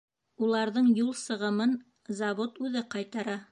Уларҙың 0.45 0.87
юл 1.01 1.11
сығымын 1.19 1.77
завод 2.23 2.61
үҙе 2.67 2.87
ҡайтара. 2.97 3.41